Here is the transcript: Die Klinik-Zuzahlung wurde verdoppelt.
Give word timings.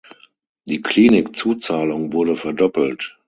Die 0.65 0.81
Klinik-Zuzahlung 0.81 2.11
wurde 2.11 2.35
verdoppelt. 2.35 3.19